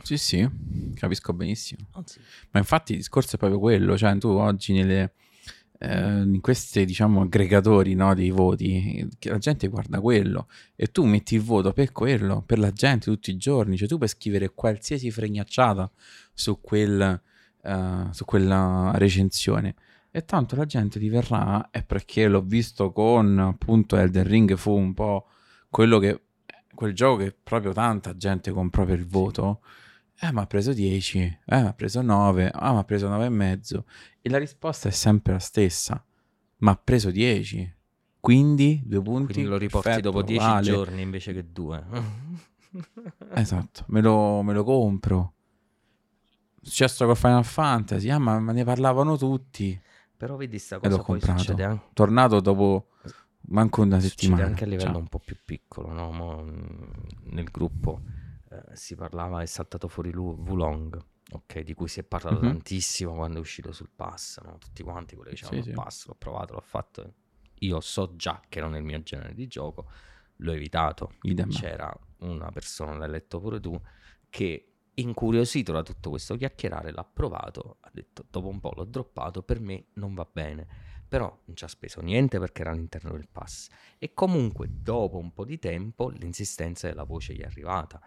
[0.03, 0.49] Sì, sì,
[0.94, 1.87] capisco benissimo.
[2.05, 2.20] Sì.
[2.51, 5.14] Ma infatti il discorso è proprio quello, cioè tu oggi nelle
[5.83, 11.37] eh, in questi diciamo aggregatori no, dei voti la gente guarda quello e tu metti
[11.37, 15.11] il voto per quello per la gente tutti i giorni cioè tu puoi scrivere qualsiasi
[15.11, 15.90] fregnacciata
[16.35, 17.21] su, quel,
[17.62, 19.75] uh, su quella recensione
[20.11, 24.73] e tanto la gente ti verrà e perché l'ho visto con appunto Elden Ring fu
[24.73, 25.29] un po'
[25.71, 26.25] quello che
[26.75, 29.89] quel gioco che proprio tanta gente comprò per il voto sì
[30.22, 33.24] eh, ma ha preso 10, eh, ma ha preso 9, ah, ma ha preso 9
[33.24, 33.87] e mezzo.
[34.20, 36.04] E la risposta è sempre la stessa.
[36.59, 37.76] Ma ha preso 10.
[38.20, 39.33] Quindi due punti.
[39.33, 40.62] Quindi lo riporti perfetto, dopo 10 vale.
[40.62, 41.83] giorni invece che due.
[43.33, 45.33] esatto, me lo, me lo compro.
[46.61, 49.80] Successo con Final Fantasy, ah, ma, ma, ne parlavano tutti.
[50.18, 51.38] Però vedi sta cosa poi comprato.
[51.38, 51.85] succede anche...
[51.94, 52.88] Tornato dopo
[53.46, 54.42] manco una settimana.
[54.42, 55.00] Succede anche a livello Ciao.
[55.00, 56.12] un po' più piccolo, no?
[56.12, 56.44] Mo,
[57.30, 58.02] nel gruppo
[58.50, 61.00] eh, si parlava, è saltato fuori Wulong,
[61.32, 62.50] ok, di cui si è parlato mm-hmm.
[62.50, 64.58] tantissimo quando è uscito sul pass, no?
[64.58, 65.74] tutti quanti quelli che dicevano sì, sì.
[65.74, 67.14] pass, l'ho provato, l'ho fatto,
[67.60, 69.88] io so già che non è il mio genere di gioco,
[70.36, 71.50] l'ho evitato, Idem.
[71.50, 73.80] c'era una persona, l'hai letto pure tu,
[74.28, 79.44] che incuriosito da tutto questo chiacchierare l'ha provato, ha detto dopo un po' l'ho droppato,
[79.44, 80.66] per me non va bene,
[81.08, 85.32] però non ci ha speso niente perché era all'interno del pass e comunque dopo un
[85.32, 88.00] po' di tempo l'insistenza della voce gli è arrivata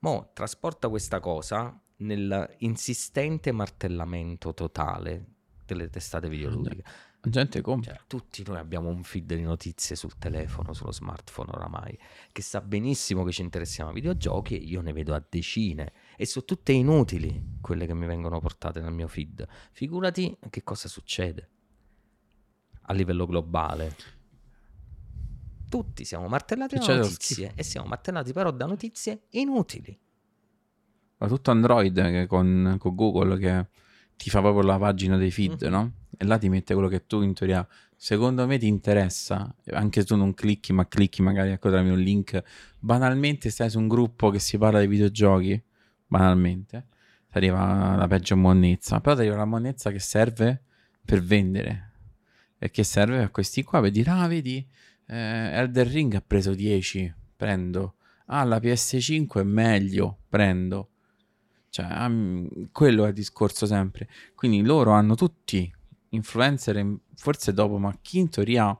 [0.00, 5.26] Mo trasporta questa cosa nell'insistente martellamento totale
[5.64, 6.84] delle testate videoludiche.
[7.20, 7.94] La gente compra.
[7.94, 11.98] Cioè, tutti noi abbiamo un feed di notizie sul telefono, sullo smartphone oramai,
[12.30, 16.26] che sa benissimo che ci interessiamo ai videogiochi e io ne vedo a decine e
[16.26, 19.46] sono tutte inutili quelle che mi vengono portate nel mio feed.
[19.72, 21.48] Figurati che cosa succede
[22.82, 24.16] a livello globale.
[25.68, 29.98] Tutti siamo martellati da notizie e siamo martellati però da notizie inutili.
[31.18, 33.66] Ma tutto Android che con, con Google che
[34.16, 35.70] ti fa proprio la pagina dei feed, Mhm.
[35.70, 35.92] no?
[36.16, 40.06] E là ti mette quello che tu in teoria, secondo me ti interessa, anche se
[40.06, 42.42] tu non clicchi, ma clicchi magari ecco tramite un link,
[42.78, 45.60] banalmente stai su un gruppo che si parla di videogiochi,
[46.06, 46.86] banalmente,
[47.30, 50.62] ti arriva la peggio monnezza, però ti arriva la monnezza che serve
[51.04, 51.92] per vendere,
[52.58, 54.66] e che serve a questi qua per dire, ah vedi,
[55.08, 57.94] eh, Elder Ring ha preso 10, prendo,
[58.26, 60.90] ah la PS5 è meglio, prendo.
[61.70, 62.10] Cioè, ah,
[62.72, 64.08] quello è il discorso sempre.
[64.34, 65.70] Quindi loro hanno tutti
[66.10, 68.78] influencer, in- forse dopo, ma chi in teoria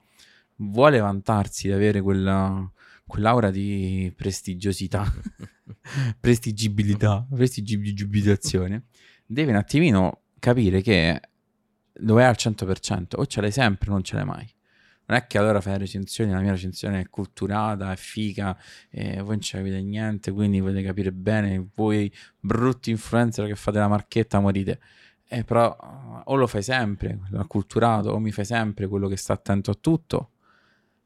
[0.57, 2.71] vuole vantarsi di avere quella,
[3.07, 5.05] quell'aura di prestigiosità,
[6.21, 8.85] prestigibilità, prestigibilizzazione,
[9.27, 11.21] deve un attimino capire che
[12.01, 14.57] lo è al 100%, o ce l'hai sempre o non ce l'hai mai.
[15.09, 18.55] Non è che allora fai la recensione, la mia recensione è culturata, è figa,
[18.90, 23.79] e voi non ci capite niente, quindi volete capire bene, voi brutti influencer che fate
[23.79, 24.79] la marchetta morite.
[25.27, 29.71] Eh, però o lo fai sempre, acculturato, o mi fai sempre quello che sta attento
[29.71, 30.33] a tutto.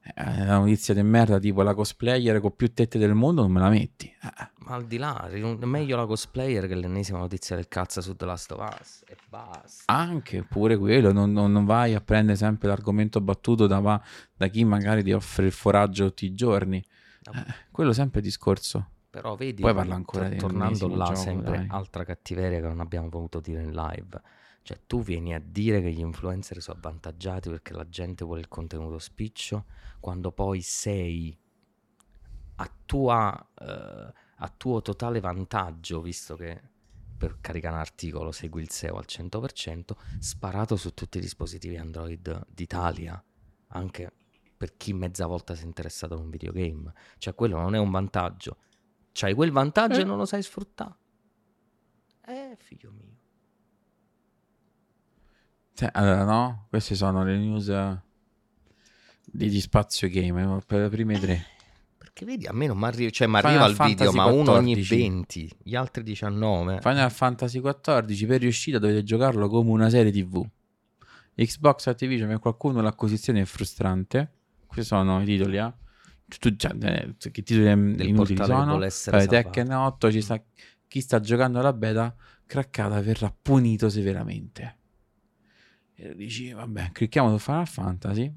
[0.02, 3.60] Eh, la notizia di merda tipo la cosplayer con più tette del mondo non me
[3.60, 4.06] la metti.
[4.06, 5.28] Eh, al di là,
[5.60, 9.92] meglio la cosplayer che l'ennesima notizia del cazzo su The Last of Us e basta.
[9.92, 14.00] anche pure quello, non, non- non vai a prendere sempre l'argomento battuto da,
[14.36, 16.78] da chi magari ti offre il foraggio tutti i giorni.
[17.24, 18.88] Eh, quello sempre è discorso.
[19.10, 21.66] Però vedi, Poi parla ancora di tornando là, gioco, sempre dai.
[21.68, 24.20] altra cattiveria che non abbiamo voluto dire in live.
[24.62, 28.48] Cioè, tu vieni a dire che gli influencer sono avvantaggiati perché la gente vuole il
[28.48, 29.64] contenuto spiccio,
[30.00, 31.36] quando poi sei
[32.56, 34.12] a, tua, eh,
[34.44, 36.60] a tuo totale vantaggio, visto che
[37.16, 42.46] per caricare un articolo segui il SEO al 100%, sparato su tutti i dispositivi Android
[42.48, 43.22] d'Italia,
[43.68, 44.12] anche
[44.56, 46.92] per chi mezza volta si è interessato a un videogame.
[47.18, 48.56] Cioè, quello non è un vantaggio.
[49.12, 50.02] C'hai quel vantaggio Eh.
[50.02, 50.96] e non lo sai sfruttare.
[52.26, 53.16] Eh, figlio mio.
[55.74, 56.66] Cioè, allora, no?
[56.68, 58.00] Queste sono le news eh,
[59.24, 61.46] di, di Spazio Game eh, per le prime tre.
[62.12, 64.52] Perché vedi, a me non mi arriva, cioè mi arriva il video, Fantasy ma uno
[64.52, 64.96] ogni 14.
[64.96, 66.80] 20, gli altri 19.
[66.82, 70.46] Final Fantasy XIV per riuscita dovete giocarlo come una serie TV.
[71.34, 74.30] Xbox Activision per qualcuno l'acquisizione è frustrante.
[74.66, 75.72] Questi sono i titoli, eh.
[76.38, 78.88] Tu, cioè, eh, che titoli em- Del inutili sono.
[78.90, 79.28] salvato.
[79.28, 80.42] Tekken 8 ci sta,
[80.88, 84.76] chi sta giocando alla beta craccata verrà punito severamente.
[85.94, 88.30] E dici, vabbè, clicchiamo su Final Fantasy,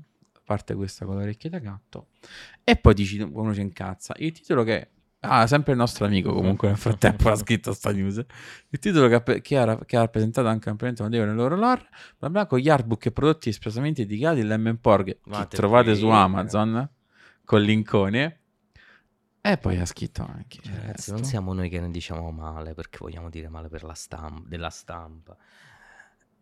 [0.45, 2.08] parte questa con le orecchie da gatto,
[2.63, 4.13] e poi dici, uno ci incazza.
[4.17, 4.91] Il titolo che...
[5.27, 8.23] Ah, sempre il nostro amico comunque nel frattempo ha scritto sta news.
[8.69, 12.29] Il titolo che che ha, che ha rappresentato anche ampiamente notevole nel loro lore, bla
[12.29, 16.19] bla, con gli artbook e prodotti espressamente dedicati all'M-Por che trovate su frega.
[16.19, 16.89] Amazon
[17.43, 18.39] con linkone.
[19.41, 20.60] E poi ha scritto anche...
[20.62, 23.95] Cioè, ragazzi, non siamo noi che ne diciamo male perché vogliamo dire male per la
[23.95, 25.36] stampa, della stampa.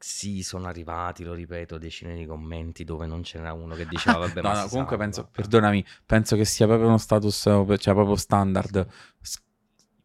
[0.06, 4.18] Sì, sono arrivati, lo ripeto, decine di commenti dove non ce n'era uno che diceva
[4.18, 5.04] vabbè, no, ma no, comunque salva".
[5.06, 8.86] penso, perdonami, penso che sia proprio uno status, cioè proprio standard.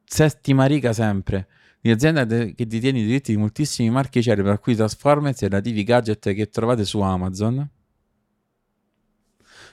[0.04, 1.48] Settima riga sempre.
[1.80, 5.82] Di azienda che detiene i diritti di moltissimi marchi cerebri, per cui Transformers e relativi
[5.82, 7.68] gadget che trovate su Amazon.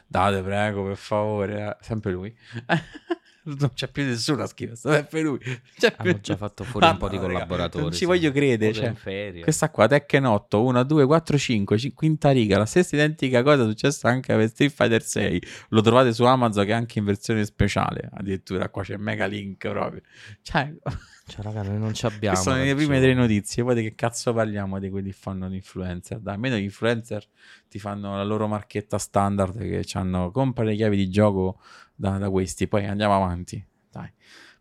[0.07, 1.67] Date, prego, per favore.
[1.67, 1.77] eh.
[1.81, 2.35] Sempre lui.
[3.45, 5.37] non c'è più nessuno a scrivere, sempre lui.
[5.39, 7.83] C'è più- Hanno già fatto fuori un po' di collaboratori.
[7.83, 8.73] Non ci voglio credere.
[8.73, 13.43] Cioè, questa qua, Tekken 8, 1, 2, 4, 5, ci- quinta riga, la stessa identica
[13.43, 15.41] cosa è successa anche per Street Fighter 6.
[15.69, 18.09] Lo trovate su Amazon che è anche in versione speciale.
[18.13, 20.01] Addirittura qua c'è mega link proprio.
[20.41, 20.73] Cioè,
[21.27, 22.35] Cioè, raga, noi non ci abbiamo.
[22.35, 23.63] queste sono le prime tre notizie.
[23.63, 26.19] Poi di che cazzo parliamo di quelli che fanno l'influencer?
[26.19, 27.27] Dai, almeno gli influencer
[27.67, 31.59] ti fanno la loro marchetta standard che hanno compra le chiavi di gioco
[31.95, 32.67] da, da questi.
[32.67, 33.65] Poi andiamo avanti.
[33.89, 34.11] Dai,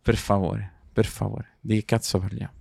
[0.00, 1.56] per favore, per favore.
[1.60, 2.52] Di che cazzo parliamo?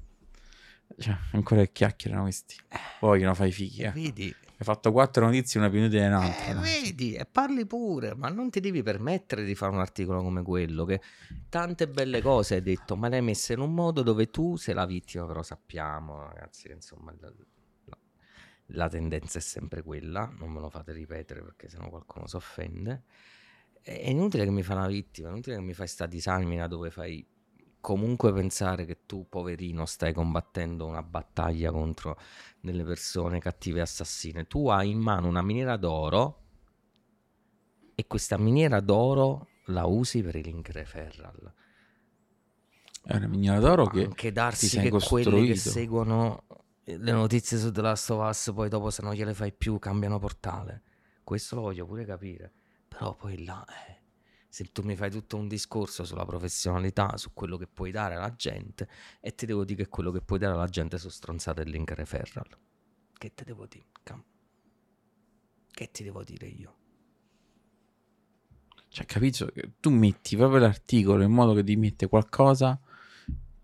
[0.97, 2.55] Cioè, ancora che chiacchierano questi.
[2.99, 3.91] Vogliono fare i fighi, eh.
[3.91, 6.51] Vedi, Hai fatto quattro notizie, una più inutile dell'altra.
[6.51, 10.43] Eh, vedi, e parli pure, ma non ti devi permettere di fare un articolo come
[10.43, 11.01] quello, che
[11.49, 14.75] tante belle cose hai detto, ma le hai messe in un modo dove tu sei
[14.75, 17.27] la vittima, però sappiamo, ragazzi, che insomma la,
[17.85, 17.97] la-
[18.67, 23.03] la tendenza è sempre quella, non me lo fate ripetere perché sennò qualcuno si offende.
[23.83, 26.89] È inutile che mi fai una vittima, è inutile che mi fai sta disamina dove
[26.89, 27.27] fai
[27.81, 32.17] comunque pensare che tu, poverino, stai combattendo una battaglia contro
[32.61, 34.47] delle persone cattive e assassine.
[34.47, 36.39] Tu hai in mano una miniera d'oro
[37.93, 41.53] e questa miniera d'oro la usi per i link referral.
[43.03, 46.45] È una miniera d'oro che Anche darsi sei che quelli che seguono
[46.85, 50.19] le notizie su The Last of Us poi dopo se non gliele fai più cambiano
[50.19, 50.83] portale.
[51.21, 52.53] Questo lo voglio pure capire.
[52.93, 54.01] Però poi là, eh,
[54.47, 58.35] se tu mi fai tutto un discorso sulla professionalità, su quello che puoi dare alla
[58.35, 58.87] gente,
[59.19, 62.47] e ti devo dire che quello che puoi dare alla gente sono stronzate link referral.
[63.17, 63.85] Che te devo dire?
[65.71, 66.75] Che ti devo dire io?
[68.89, 69.51] Cioè, capito?
[69.79, 72.79] Tu metti proprio l'articolo in modo che ti mette qualcosa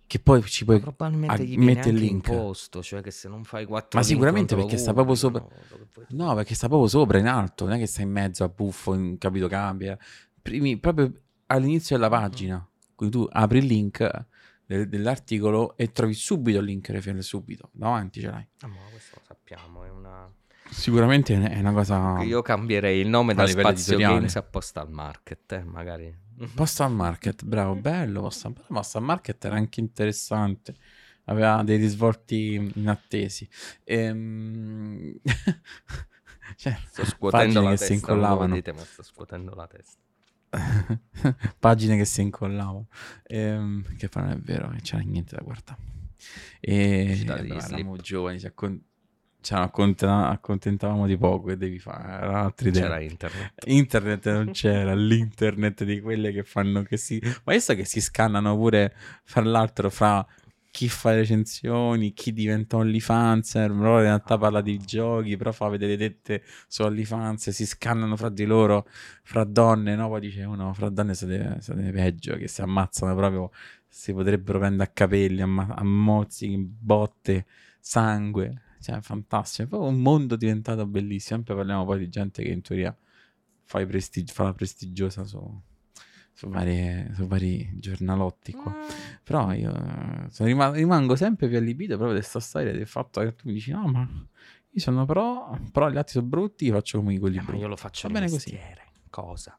[0.10, 0.78] che poi ci puoi...
[0.78, 2.28] Ma probabilmente gli mette il link.
[2.30, 5.45] imposto, cioè che se non fai quattro Ma link sicuramente perché sta proprio sopra-.
[6.10, 8.95] No, perché sta proprio sopra in alto, non è che sta in mezzo a buffo,
[8.95, 9.95] in capito cambia.
[10.41, 11.13] Primi, proprio
[11.45, 14.26] all'inizio della pagina, quindi tu apri il link
[14.65, 18.48] del- dell'articolo e trovi subito il link referral subito, davanti ce l'hai.
[18.62, 20.28] Ah, ma questo lo sappiamo, è una...
[20.69, 22.21] Sicuramente è una cosa...
[22.23, 23.97] Io cambierei il nome da livello Spazio.
[23.97, 26.15] Games a Postal Market, eh, magari.
[26.55, 28.21] Postal Market, bravo, bello.
[28.21, 30.75] Postal, Postal Market era anche interessante.
[31.25, 33.47] Aveva dei risvolti inattesi.
[33.84, 35.19] Ehm...
[36.55, 38.49] cioè, Sto scuotendo la che testa, si non incollavano.
[38.53, 40.01] vedete, ma sto scuotendo la testa.
[41.60, 42.88] pagine che si incollavano.
[43.23, 45.97] Ehm, che poi non è vero, che c'era niente da guardare.
[46.60, 48.82] E eravamo giovani, ci accon-
[49.41, 52.71] ci accontenta- accontentavamo di poco che devi fare, idee.
[52.71, 53.52] C'era internet.
[53.65, 57.21] Internet non c'era, l'internet di quelle che fanno che si...
[57.45, 60.25] Ma io so che si scannano pure fra l'altro fra
[60.71, 65.67] chi fa le recensioni, chi diventa OnlyFanser, però in realtà parla di giochi, però fa
[65.67, 68.88] vedere dette su OnlyFans, si scannano fra di loro,
[69.23, 70.10] fra donne, no?
[70.10, 73.52] Poi dice uno, fra donne siete, siete peggio, che si ammazzano proprio,
[73.88, 77.45] si potrebbero prendere a capelli, amma- a mozzichi, botte,
[77.80, 82.50] sangue, cioè fantastico, è proprio un mondo diventato bellissimo, sempre parliamo poi di gente che
[82.50, 82.96] in teoria
[83.63, 85.62] fa, i prestigi- fa la prestigiosa su,
[86.34, 88.76] su, varie- su vari giornalotti qua.
[89.24, 93.48] Però io rima- rimango sempre più allibito proprio di questa storia del fatto che tu
[93.48, 94.08] mi dici no ma
[94.72, 97.62] io sono però, però gli altri sono brutti, io faccio come quelli Eh, ma brutti.
[97.62, 98.52] io lo faccio Va bene così.
[98.52, 98.84] mestiere.
[99.10, 99.58] Cosa?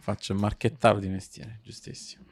[0.00, 2.24] Faccio il marchettaro di mestiere, giustissimo.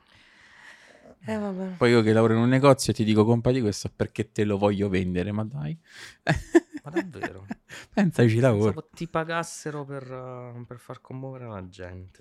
[1.27, 1.77] Eh vabbè.
[1.77, 4.89] Poi io che lavoro in un negozio ti dico compagni questo perché te lo voglio
[4.89, 5.79] vendere, ma dai.
[6.87, 7.45] Ma davvero?
[7.93, 8.73] Pensaci lavoro.
[8.73, 12.21] Pensavo ti pagassero per, uh, per far commuovere la gente.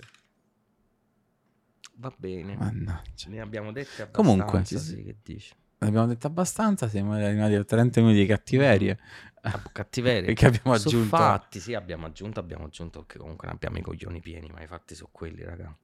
[1.98, 2.56] Va bene.
[2.56, 3.30] Mannaggia.
[3.30, 4.44] Ne abbiamo dette abbastanza.
[4.44, 5.54] Comunque, sì, sì, che dici?
[5.80, 8.98] Abbiamo detto abbastanza, siamo arrivati a 30 minuti di cattiverie.
[9.41, 10.26] Ah, Cattiveria.
[10.26, 11.15] Perché abbiamo Su aggiunto...
[11.15, 14.68] fatti, sì, abbiamo aggiunto, abbiamo aggiunto perché comunque ne abbiamo i coglioni pieni, ma i
[14.68, 15.78] fatti sono quelli, raga.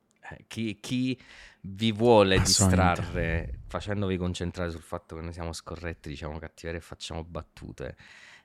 [0.48, 1.20] Chi, chi
[1.62, 7.24] vi vuole distrarre facendovi concentrare sul fatto che noi siamo scorretti, diciamo cattiveria e facciamo
[7.24, 7.96] battute,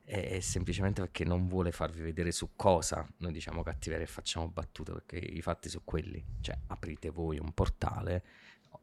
[0.05, 4.49] è, è semplicemente perché non vuole farvi vedere su cosa noi diciamo cattiveria e facciamo
[4.49, 6.25] battute, perché i fatti sono quelli.
[6.41, 8.25] Cioè, aprite voi un portale,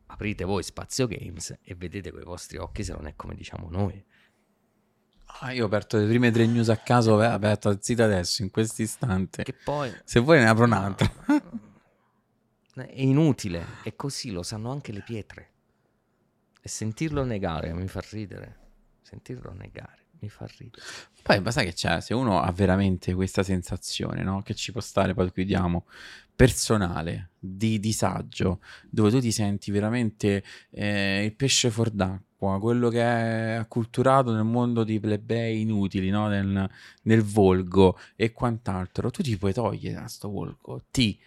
[0.07, 3.69] aprite voi Spazio Games e vedete con i vostri occhi se non è come diciamo
[3.69, 4.03] noi.
[5.39, 8.51] Ah, io ho aperto le prime tre news a caso, ho aperto sito adesso, in
[8.51, 9.43] questo istante.
[9.43, 9.91] Che poi...
[10.03, 11.11] Se vuoi ne apro un'altra.
[11.27, 11.41] No,
[12.75, 15.49] È inutile, e così lo sanno anche le pietre.
[16.59, 18.57] E sentirlo negare mi fa ridere.
[19.01, 20.81] Sentirlo negare mi fa ridere.
[21.21, 22.01] Poi, ma sai che c'è?
[22.01, 24.41] Se uno ha veramente questa sensazione, no?
[24.41, 25.85] Che ci può stare, poi chiudiamo,
[26.35, 28.59] personale, di disagio,
[28.89, 34.45] dove tu ti senti veramente eh, il pesce fuor d'acqua, quello che è acculturato nel
[34.45, 36.27] mondo di plebei inutili, no?
[36.27, 36.69] Nel,
[37.03, 41.19] nel volgo e quant'altro, tu ti puoi togliere da sto volgo, ti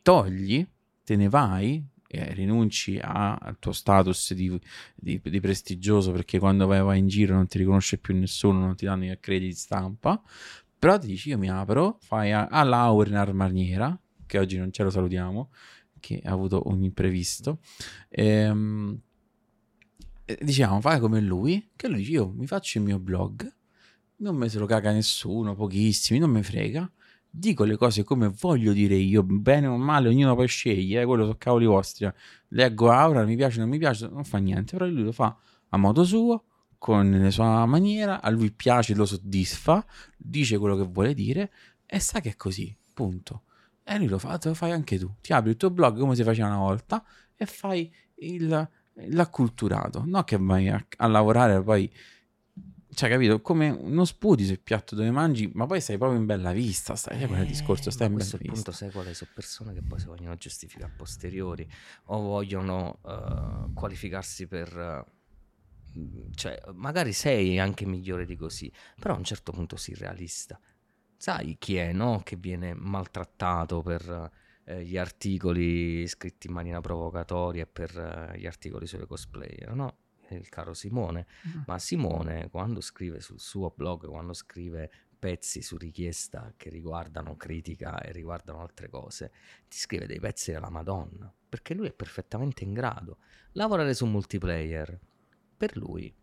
[0.00, 0.66] togli,
[1.04, 4.58] te ne vai, rinunci a- al tuo status di,
[4.94, 8.76] di- di prestigioso perché quando vai, vai in giro non ti riconosce più nessuno, non
[8.76, 10.22] ti danno i crediti stampa,
[10.78, 14.82] però ti dici io mi apro, fai a, a Laurinar Marniera, che oggi non ce
[14.82, 15.50] lo salutiamo,
[15.98, 17.60] che ha avuto un imprevisto,
[18.10, 19.00] ehm,
[20.40, 23.50] diciamo fai come lui, che lui dice io mi faccio il mio blog,
[24.16, 26.90] non me se lo caga nessuno, pochissimi, non mi frega,
[27.36, 31.24] dico le cose come voglio dire io, bene o male, ognuno poi sceglie, eh, quello
[31.24, 32.08] sono cavoli vostri.
[32.48, 35.36] Leggo Aura, mi piace, non mi piace, non fa niente, però lui lo fa
[35.70, 36.44] a modo suo,
[36.78, 39.84] con la sua maniera, a lui piace, lo soddisfa,
[40.16, 41.50] dice quello che vuole dire
[41.86, 43.42] e sa che è così, punto.
[43.82, 45.12] E lui lo fa, te lo fai anche tu.
[45.20, 48.68] Ti apri il tuo blog come si faceva una volta e fai il,
[49.08, 51.90] l'acculturato, no che vai a, a lavorare poi
[52.94, 53.40] cioè, capito?
[53.42, 56.94] Come non sputi sul piatto dove mangi, ma poi stai proprio in bella vista.
[56.96, 58.72] Stai, eh, quel Eh, discorso, stai in bella il punto, vista.
[58.72, 59.12] sai qual è?
[59.12, 61.68] Sono persone che poi si vogliono giustificare a posteriori
[62.06, 65.04] o vogliono eh, qualificarsi per...
[65.92, 70.58] mh, cioè, magari sei anche migliore di così, però a un certo punto sii realista.
[71.16, 72.20] Sai chi è, no?
[72.22, 74.30] Che viene maltrattato per
[74.64, 79.96] eh, gli articoli scritti in maniera provocatoria e per gli articoli sulle cosplayer, no?
[80.26, 81.26] È il caro Simone.
[81.66, 87.98] Ma Simone, quando scrive sul suo blog, quando scrive pezzi su richiesta che riguardano critica
[88.00, 89.32] e riguardano altre cose,
[89.68, 93.18] ti scrive dei pezzi della Madonna, perché lui è perfettamente in grado.
[93.52, 94.98] Lavorare su multiplayer,
[95.56, 96.14] per lui,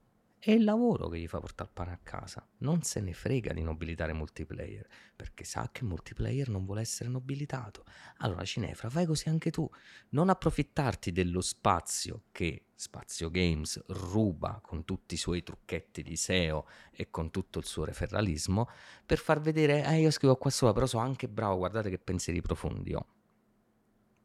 [0.43, 2.43] è il lavoro che gli fa portare il pane a casa.
[2.57, 7.85] Non se ne frega di nobilitare multiplayer, perché sa che multiplayer non vuole essere nobilitato.
[8.17, 9.69] Allora, Cinefra, fai così anche tu.
[10.09, 16.67] Non approfittarti dello spazio che Spazio Games ruba con tutti i suoi trucchetti di SEO
[16.89, 18.67] e con tutto il suo referralismo
[19.05, 22.41] per far vedere, eh, io scrivo qua sopra, però sono anche bravo, guardate che pensieri
[22.41, 23.05] profondi ho.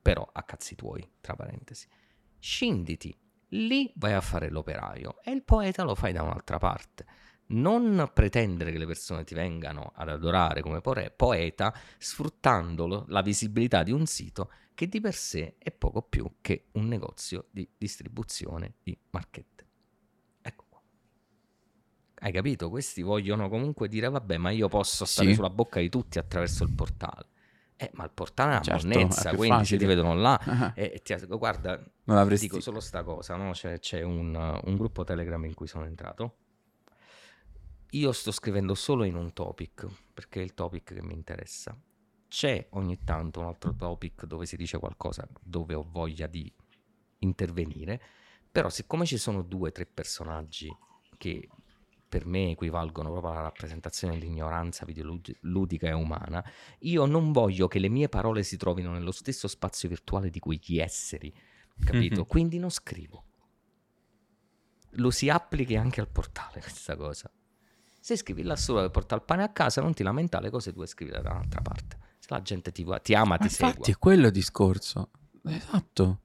[0.01, 1.87] Però a cazzi tuoi, tra parentesi.
[2.39, 3.14] Scinditi,
[3.51, 7.05] lì vai a fare l'operaio e il poeta lo fai da un'altra parte.
[7.49, 13.92] Non pretendere che le persone ti vengano ad adorare come poeta sfruttando la visibilità di
[13.92, 18.99] un sito che di per sé è poco più che un negozio di distribuzione di
[19.11, 19.66] marchette.
[20.42, 20.82] Ecco qua.
[22.18, 22.68] Hai capito?
[22.68, 25.34] Questi vogliono comunque dire, vabbè, ma io posso stare Sì.
[25.34, 27.28] sulla bocca di tutti attraverso il portale.
[27.79, 30.39] Eh, ma il portale è una Certo, monnezza, è quindi se ti vedono là...
[30.47, 32.47] Ah, E, ti, guarda, non l'avresti...
[32.47, 33.51] dico solo sta cosa, no?
[33.53, 36.37] C'è, c'è un, un gruppo Telegram in cui sono entrato.
[37.91, 41.79] Io sto scrivendo solo in un topic, perché è il topic che mi interessa.
[42.29, 46.53] C'è ogni tanto un altro topic dove si dice qualcosa dove ho voglia di
[47.18, 48.01] intervenire,
[48.51, 50.74] però siccome ci sono due o tre personaggi
[51.16, 51.49] che
[52.09, 56.44] per me equivalgono proprio alla rappresentazione dell'ignoranza videoludica e umana,
[56.80, 60.78] io non voglio che le mie parole si trovino nello stesso spazio virtuale di quegli
[60.78, 61.34] esseri,
[61.78, 62.20] capito?
[62.20, 62.26] Mhm.
[62.26, 63.24] Quindi non scrivo.
[64.98, 67.30] Lo si applichi anche al portale questa cosa.
[68.00, 70.72] Se scrivi là solo per portare il pane a casa, non ti lamentare le cose
[70.72, 71.98] tue scrivile da un'altra parte.
[72.20, 73.66] Se la gente ti, ti ama, Ma ti segue.
[73.68, 75.11] infatti è quello il discorso.
[75.44, 76.20] Esatto.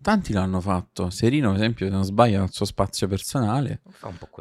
[0.00, 1.10] Tanti l'hanno fatto.
[1.10, 3.80] Serino, per esempio, se non sbaglio, ha il suo spazio personale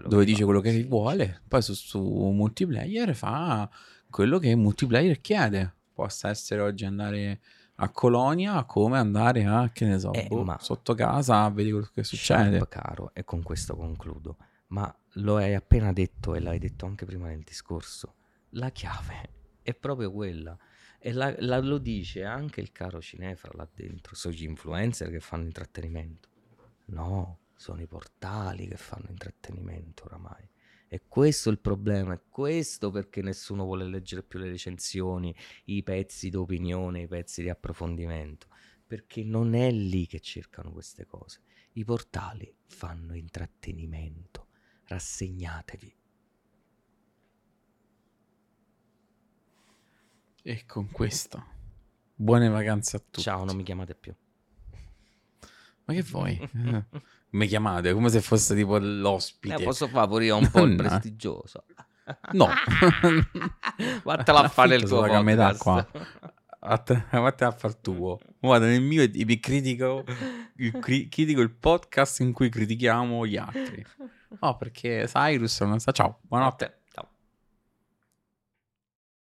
[0.05, 0.83] dove dice fa, quello che sì.
[0.83, 1.41] vuole.
[1.47, 3.69] Poi su, su multiplayer fa
[4.09, 5.73] quello che il multiplayer chiede.
[5.93, 7.39] Possa essere oggi andare
[7.75, 12.03] a Colonia come andare a, che ne so, Eh, boh, sotto casa, vedi quello che
[12.03, 12.57] succede.
[12.57, 14.37] Sharp, caro, e con questo concludo.
[14.67, 18.15] Ma lo hai appena detto e l'hai detto anche prima nel discorso.
[18.51, 19.29] La chiave
[19.61, 20.57] è proprio quella.
[20.99, 24.15] E la- la- lo dice anche il caro Cinefra là dentro.
[24.15, 26.29] Sono gli influencer che fanno intrattenimento.
[26.85, 30.47] No, sono i portali che fanno intrattenimento oramai.
[30.87, 35.35] E questo è il problema, è questo perché nessuno vuole leggere più le recensioni,
[35.65, 38.47] i pezzi d'opinione, i pezzi di approfondimento,
[38.85, 41.41] perché non è lì che cercano queste cose.
[41.73, 44.47] I portali fanno intrattenimento,
[44.85, 45.95] rassegnatevi.
[50.47, 51.43] E con questo,
[52.13, 53.21] buone vacanze a tutti.
[53.21, 54.13] Ciao, non mi chiamate più.
[55.85, 56.39] Ma che vuoi?
[57.31, 59.55] Mi chiamate come se fosse tipo l'ospite.
[59.55, 61.63] Eh, posso favorire un po' il prestigioso.
[62.33, 62.47] No.
[64.03, 65.57] Vattela a fare il tuo podcast.
[65.57, 65.87] qua.
[66.59, 68.19] Vattene vattene a far tuo.
[68.39, 70.03] Guarda, nel mio e vi critico
[70.57, 73.83] il, cri- critico il podcast in cui critichiamo gli altri.
[74.39, 75.91] No, perché Cyrus non sa.
[75.91, 76.65] Ciao, buonanotte.
[76.65, 76.83] Notte.